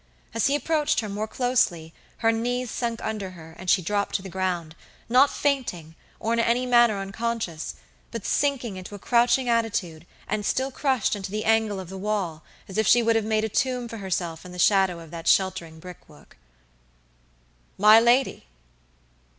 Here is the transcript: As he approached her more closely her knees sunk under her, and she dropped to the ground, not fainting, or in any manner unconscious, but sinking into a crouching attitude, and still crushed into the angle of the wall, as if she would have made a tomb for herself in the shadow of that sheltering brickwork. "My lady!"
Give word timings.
As 0.33 0.47
he 0.47 0.55
approached 0.55 1.01
her 1.01 1.09
more 1.09 1.27
closely 1.27 1.93
her 2.25 2.31
knees 2.31 2.71
sunk 2.71 3.01
under 3.05 3.29
her, 3.37 3.55
and 3.59 3.69
she 3.69 3.83
dropped 3.83 4.15
to 4.15 4.23
the 4.23 4.29
ground, 4.31 4.75
not 5.07 5.29
fainting, 5.29 5.93
or 6.19 6.33
in 6.33 6.39
any 6.39 6.65
manner 6.65 6.97
unconscious, 6.97 7.75
but 8.09 8.25
sinking 8.25 8.77
into 8.77 8.95
a 8.95 8.97
crouching 8.97 9.47
attitude, 9.47 10.07
and 10.27 10.43
still 10.43 10.71
crushed 10.71 11.15
into 11.15 11.29
the 11.29 11.45
angle 11.45 11.79
of 11.79 11.89
the 11.89 11.99
wall, 11.99 12.43
as 12.67 12.79
if 12.79 12.87
she 12.87 13.03
would 13.03 13.15
have 13.15 13.25
made 13.25 13.43
a 13.43 13.47
tomb 13.47 13.87
for 13.87 13.97
herself 13.97 14.43
in 14.43 14.51
the 14.51 14.57
shadow 14.57 14.99
of 14.99 15.11
that 15.11 15.27
sheltering 15.27 15.77
brickwork. 15.77 16.35
"My 17.77 17.99
lady!" 17.99 18.47